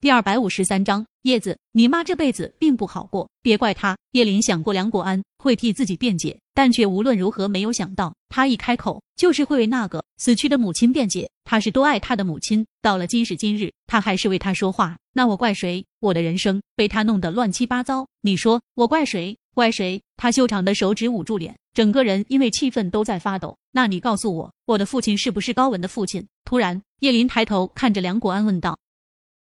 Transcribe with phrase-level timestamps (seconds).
[0.00, 3.98] 第二百五十三章，叶子，你妈这辈子并不好过，别怪她。
[4.12, 11.28] 叶林想过梁国安会替自己辩解，但却无论如何没有想到，他一开口就是会为那个死去的母亲辩解。
[11.44, 14.96] 他是多爱他的母亲，到了今时今日，他还是为他说话。
[15.12, 15.84] 那我怪谁？
[16.00, 18.06] 我的人生被他弄得乱七八糟。
[18.22, 19.36] 你说我怪谁？
[19.54, 20.00] 怪谁？
[20.16, 23.58] 他修长的手指捂住脸，整个人因为气愤都在发抖。
[23.70, 26.26] 那你告诉我，我的父亲是不是高文的父亲？
[26.46, 28.78] 突然，叶林抬头看着梁国安问道。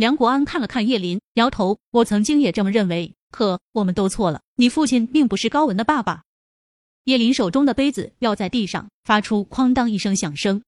[0.00, 4.40] 梁国安看了看叶林，摇头：“我曾经也这么认为，可我们都错了。
[4.56, 6.22] 你父亲并不是高文的爸爸。”
[7.04, 10.62] 叶林手中的杯子掉在地上，发出哐当一声响声，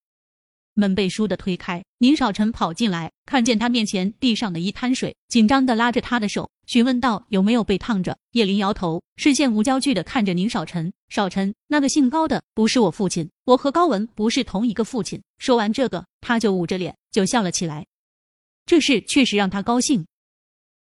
[0.75, 1.83] 门被倏地推开。
[1.97, 17.87] 宁少臣跑进来，看见他面前地上的一滩水，紧张的拉着他的手，询问道：“有没有被烫着？”叶林摇头，视线无焦距的看着宁少臣：“少臣，那个姓高的不是我父亲，我和高文不是同一个父亲。”说完这个，他就捂着脸就笑了起来。
[18.65, 20.07] 这事确实让他高兴，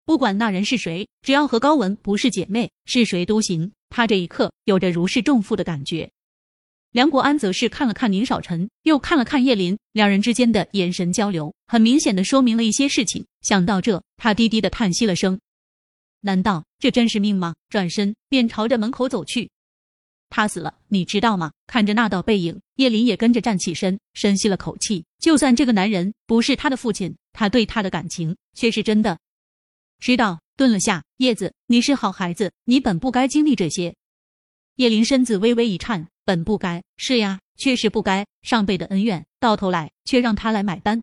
[0.05, 3.72] 不管那人是谁，只要和高文不是姐妹，是谁都行。
[3.89, 6.09] 他这一刻有着如释重负的感觉。
[6.91, 13.25] 梁国安则是看了看宁少臣，又看了看叶林，两人之间的眼神交流，很明显的说明了一些事情。
[13.41, 15.39] 想到这，他低低的叹息了声
[16.22, 19.50] ：“难道这真是命吗？”转身便朝着门口走去。
[20.32, 21.52] 他死了，你知道吗？
[21.68, 25.06] 看着那道背影，叶林也跟着站起身，深吸了口气。
[25.20, 29.20] 就算这个男人不是他的父亲，他对他的感情却是真的。
[30.00, 30.40] 知道。
[30.58, 33.96] 顿了下，叶子，你是好孩子，你本不该经历这些。
[34.76, 38.28] 叶林身子微微一颤，本不该，是呀，确实不该。
[38.44, 41.02] 上辈的恩怨，到头来却让他来买单。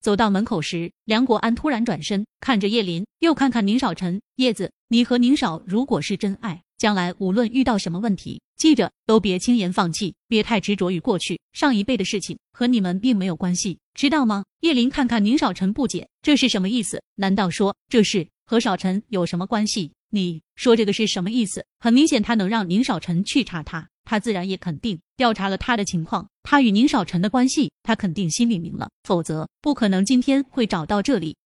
[0.00, 4.22] 走到门口时，梁国安突然转身，看着叶林，又看看宁少臣。
[4.36, 6.62] 叶子，你和宁少如果是真爱。
[6.78, 11.38] 将来无论遇到什么问题，记着都别轻言放弃，别太执着于过去。
[11.52, 14.44] 上一辈的事情和你们并没有关系，知道吗？
[14.60, 17.02] 叶林看看宁少臣，不解，这是什么意思？
[17.16, 19.90] 难道说这事和少臣有什么关系？
[20.10, 21.66] 你说这个是什么意思？
[21.80, 26.28] 很明显，他能让宁少臣去查他，他自然也肯定调查了他的情况。
[26.44, 31.36] 他与宁少臣的关系，他肯定心里明了，否则不可能今天会找到这里。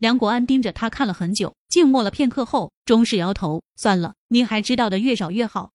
[0.00, 5.72] 梁国安盯着他看了很久，静默了片刻后，终是摇头：“算了，你还知道的越少越好。”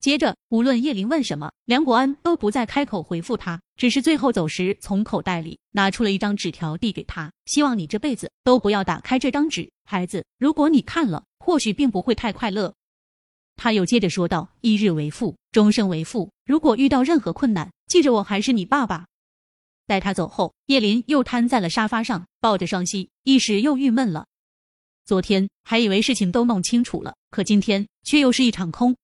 [0.00, 12.74] 接着，无论叶林问什么，梁国安都不再开口回复他，只是最后走时从口袋里拿出了一张纸条递给他：“希望你这辈子都不要打开这张纸，孩子，如果你看了，或许并不会太快乐。”
[13.56, 16.30] 他又接着说道：“一日为父，终生为父。
[16.44, 19.06] 如果遇到任何困难，记着我还是你爸爸。”
[19.88, 24.26] 待他走后，叶林又瘫在了沙发上，抱着双膝，一时又郁闷了。
[25.06, 28.94] 昨天还以为事情都弄清楚了，可今天却又是一场空。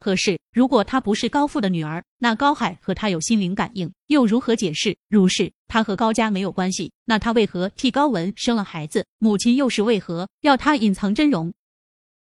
[0.00, 4.96] 可是，如果她不是高富的女儿，那高海和她有心灵感应，又如何解释？
[5.10, 9.06] 如是她和高家没有关系，那她为何替高文生了孩子？
[9.18, 11.52] 母亲又是为何要她隐藏真容？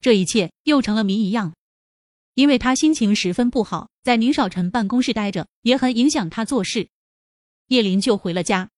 [0.01, 1.55] 这一切又成了谜一样。
[2.35, 6.89] 因为他心情十分不好，在宁少臣办公室待着，也很影响他做事。
[7.69, 8.69] 叶林就回了家。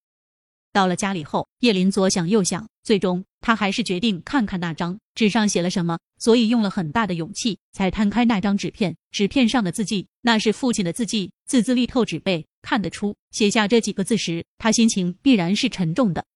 [0.73, 8.97] 到了家里后，叶林左想右想，最终他还是决定看看那张纸上写了什么，所以用了很大的勇气才摊开那张纸片。
[9.11, 16.27] 纸片上的字迹，那是父亲的字迹，字字力透纸背，看得出写下这几个字时，他心情必然是沉重的。